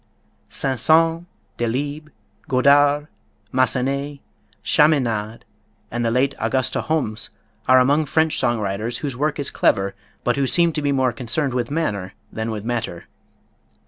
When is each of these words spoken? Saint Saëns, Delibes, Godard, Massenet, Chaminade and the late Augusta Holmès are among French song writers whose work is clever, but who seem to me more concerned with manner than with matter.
Saint 0.49 0.79
Saëns, 0.79 1.25
Delibes, 1.59 2.09
Godard, 2.47 3.05
Massenet, 3.51 4.19
Chaminade 4.63 5.45
and 5.91 6.03
the 6.03 6.09
late 6.09 6.33
Augusta 6.39 6.81
Holmès 6.81 7.29
are 7.67 7.79
among 7.79 8.07
French 8.07 8.39
song 8.39 8.57
writers 8.59 8.97
whose 9.05 9.15
work 9.15 9.37
is 9.37 9.51
clever, 9.51 9.93
but 10.23 10.37
who 10.37 10.47
seem 10.47 10.73
to 10.73 10.81
me 10.81 10.91
more 10.91 11.11
concerned 11.13 11.53
with 11.53 11.69
manner 11.69 12.13
than 12.33 12.49
with 12.49 12.65
matter. 12.65 13.05